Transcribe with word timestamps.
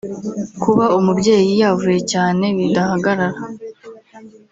kuba 0.61 0.85
umubyeyi 0.97 1.51
yavuye 1.61 1.99
cyane 2.11 2.45
bidahagarara 2.57 3.39